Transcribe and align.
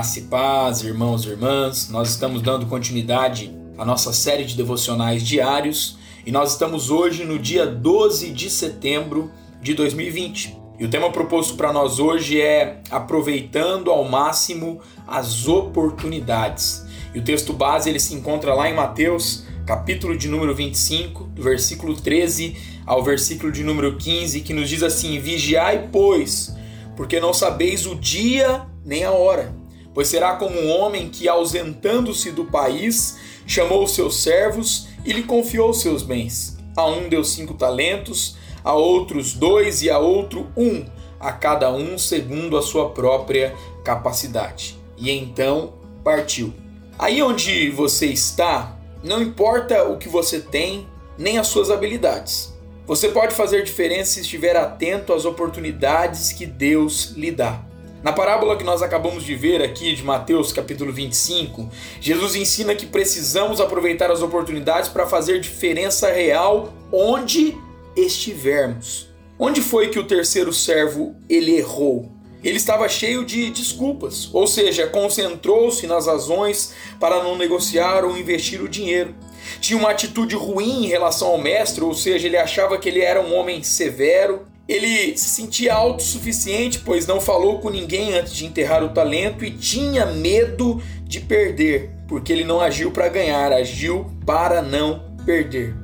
Graça 0.00 0.18
e 0.18 0.22
paz, 0.22 0.82
irmãos 0.82 1.26
e 1.26 1.28
irmãs. 1.28 1.90
Nós 1.90 2.08
estamos 2.08 2.40
dando 2.40 2.64
continuidade 2.64 3.54
à 3.76 3.84
nossa 3.84 4.14
série 4.14 4.46
de 4.46 4.56
devocionais 4.56 5.22
diários 5.22 5.98
e 6.24 6.32
nós 6.32 6.52
estamos 6.52 6.90
hoje 6.90 7.22
no 7.26 7.38
dia 7.38 7.66
12 7.66 8.30
de 8.30 8.48
setembro 8.48 9.30
de 9.60 9.74
2020. 9.74 10.56
E 10.78 10.86
o 10.86 10.88
tema 10.88 11.12
proposto 11.12 11.54
para 11.54 11.70
nós 11.70 11.98
hoje 11.98 12.40
é 12.40 12.80
aproveitando 12.90 13.90
ao 13.90 14.02
máximo 14.08 14.80
as 15.06 15.46
oportunidades. 15.46 16.82
E 17.14 17.18
o 17.18 17.22
texto 17.22 17.52
base 17.52 17.90
ele 17.90 18.00
se 18.00 18.14
encontra 18.14 18.54
lá 18.54 18.70
em 18.70 18.74
Mateus, 18.74 19.44
capítulo 19.66 20.16
de 20.16 20.28
número 20.28 20.54
25, 20.54 21.24
do 21.24 21.42
versículo 21.42 21.94
13 21.94 22.56
ao 22.86 23.04
versículo 23.04 23.52
de 23.52 23.62
número 23.62 23.98
15, 23.98 24.40
que 24.40 24.54
nos 24.54 24.66
diz 24.66 24.82
assim: 24.82 25.20
Vigiai, 25.20 25.90
pois, 25.92 26.56
porque 26.96 27.20
não 27.20 27.34
sabeis 27.34 27.84
o 27.84 27.94
dia 27.94 28.62
nem 28.82 29.04
a 29.04 29.10
hora 29.10 29.59
Pois 29.92 30.08
será 30.08 30.36
como 30.36 30.58
um 30.58 30.70
homem 30.70 31.08
que, 31.08 31.28
ausentando-se 31.28 32.30
do 32.30 32.44
país, 32.44 33.18
chamou 33.46 33.84
os 33.84 33.94
seus 33.94 34.22
servos 34.22 34.88
e 35.04 35.12
lhe 35.12 35.22
confiou 35.22 35.74
seus 35.74 36.02
bens. 36.02 36.56
A 36.76 36.86
um 36.86 37.08
deu 37.08 37.24
cinco 37.24 37.54
talentos, 37.54 38.36
a 38.62 38.74
outros 38.74 39.32
dois 39.34 39.82
e 39.82 39.90
a 39.90 39.98
outro 39.98 40.50
um, 40.56 40.84
a 41.18 41.32
cada 41.32 41.72
um 41.72 41.98
segundo 41.98 42.56
a 42.56 42.62
sua 42.62 42.90
própria 42.90 43.54
capacidade. 43.84 44.78
E 44.96 45.10
então 45.10 45.74
partiu. 46.04 46.54
Aí 46.98 47.22
onde 47.22 47.70
você 47.70 48.06
está, 48.06 48.78
não 49.02 49.22
importa 49.22 49.84
o 49.84 49.98
que 49.98 50.08
você 50.08 50.38
tem, 50.40 50.86
nem 51.18 51.38
as 51.38 51.46
suas 51.46 51.70
habilidades. 51.70 52.54
Você 52.86 53.08
pode 53.08 53.34
fazer 53.34 53.62
diferença 53.62 54.12
se 54.12 54.20
estiver 54.20 54.56
atento 54.56 55.12
às 55.12 55.24
oportunidades 55.24 56.32
que 56.32 56.44
Deus 56.44 57.12
lhe 57.16 57.30
dá. 57.30 57.64
Na 58.02 58.12
parábola 58.12 58.56
que 58.56 58.64
nós 58.64 58.80
acabamos 58.80 59.24
de 59.24 59.34
ver 59.34 59.60
aqui 59.60 59.94
de 59.94 60.02
Mateus 60.02 60.54
capítulo 60.54 60.90
25, 60.90 61.68
Jesus 62.00 62.34
ensina 62.34 62.74
que 62.74 62.86
precisamos 62.86 63.60
aproveitar 63.60 64.10
as 64.10 64.22
oportunidades 64.22 64.88
para 64.88 65.06
fazer 65.06 65.38
diferença 65.38 66.10
real 66.10 66.72
onde 66.90 67.58
estivermos. 67.94 69.10
Onde 69.38 69.60
foi 69.60 69.88
que 69.88 69.98
o 69.98 70.04
terceiro 70.04 70.50
servo 70.50 71.14
ele 71.28 71.54
errou? 71.58 72.10
Ele 72.42 72.56
estava 72.56 72.88
cheio 72.88 73.22
de 73.22 73.50
desculpas, 73.50 74.30
ou 74.32 74.46
seja, 74.46 74.86
concentrou-se 74.86 75.86
nas 75.86 76.06
razões 76.06 76.72
para 76.98 77.22
não 77.22 77.36
negociar 77.36 78.02
ou 78.02 78.16
investir 78.16 78.62
o 78.62 78.68
dinheiro. 78.68 79.14
Tinha 79.60 79.78
uma 79.78 79.90
atitude 79.90 80.34
ruim 80.34 80.86
em 80.86 80.88
relação 80.88 81.28
ao 81.28 81.38
mestre, 81.38 81.84
ou 81.84 81.92
seja, 81.92 82.26
ele 82.26 82.38
achava 82.38 82.78
que 82.78 82.88
ele 82.88 83.02
era 83.02 83.20
um 83.20 83.34
homem 83.34 83.62
severo, 83.62 84.46
ele 84.70 85.18
se 85.18 85.28
sentia 85.28 85.74
autossuficiente, 85.74 86.78
pois 86.78 87.04
não 87.04 87.20
falou 87.20 87.58
com 87.58 87.70
ninguém 87.70 88.14
antes 88.14 88.32
de 88.32 88.46
enterrar 88.46 88.84
o 88.84 88.90
talento 88.90 89.44
e 89.44 89.50
tinha 89.50 90.06
medo 90.06 90.80
de 91.02 91.18
perder, 91.18 91.90
porque 92.06 92.32
ele 92.32 92.44
não 92.44 92.60
agiu 92.60 92.92
para 92.92 93.08
ganhar, 93.08 93.52
agiu 93.52 94.06
para 94.24 94.62
não 94.62 95.16
perder. 95.26 95.74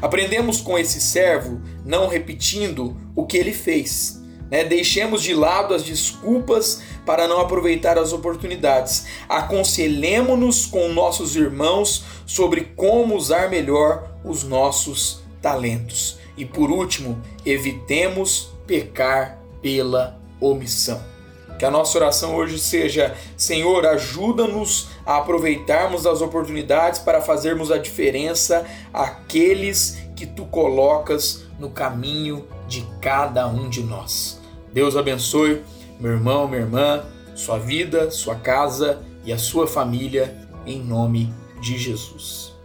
Aprendemos 0.00 0.60
com 0.60 0.78
esse 0.78 1.00
servo 1.00 1.60
não 1.84 2.06
repetindo 2.06 2.96
o 3.16 3.26
que 3.26 3.36
ele 3.36 3.52
fez. 3.52 4.22
Né? 4.48 4.62
Deixemos 4.62 5.20
de 5.20 5.34
lado 5.34 5.74
as 5.74 5.82
desculpas 5.82 6.80
para 7.04 7.26
não 7.26 7.40
aproveitar 7.40 7.98
as 7.98 8.12
oportunidades. 8.12 9.06
Aconselhemos-nos 9.28 10.64
com 10.64 10.88
nossos 10.90 11.34
irmãos 11.34 12.04
sobre 12.24 12.72
como 12.76 13.16
usar 13.16 13.50
melhor 13.50 14.12
os 14.24 14.44
nossos 14.44 15.24
talentos. 15.42 16.17
E 16.38 16.44
por 16.44 16.70
último, 16.70 17.20
evitemos 17.44 18.50
pecar 18.64 19.42
pela 19.60 20.20
omissão. 20.40 21.02
Que 21.58 21.64
a 21.64 21.70
nossa 21.70 21.98
oração 21.98 22.36
hoje 22.36 22.60
seja: 22.60 23.16
Senhor, 23.36 23.84
ajuda-nos 23.84 24.88
a 25.04 25.16
aproveitarmos 25.16 26.06
as 26.06 26.22
oportunidades 26.22 27.00
para 27.00 27.20
fazermos 27.20 27.72
a 27.72 27.78
diferença 27.78 28.64
àqueles 28.94 29.98
que 30.14 30.24
tu 30.24 30.46
colocas 30.46 31.44
no 31.58 31.70
caminho 31.70 32.46
de 32.68 32.86
cada 33.00 33.48
um 33.48 33.68
de 33.68 33.82
nós. 33.82 34.40
Deus 34.72 34.96
abençoe 34.96 35.64
meu 35.98 36.12
irmão, 36.12 36.46
minha 36.46 36.60
irmã, 36.60 37.04
sua 37.34 37.58
vida, 37.58 38.12
sua 38.12 38.36
casa 38.36 39.02
e 39.24 39.32
a 39.32 39.38
sua 39.38 39.66
família, 39.66 40.48
em 40.64 40.80
nome 40.80 41.34
de 41.60 41.76
Jesus. 41.76 42.57